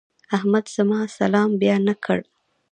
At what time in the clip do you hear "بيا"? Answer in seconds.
1.61-1.75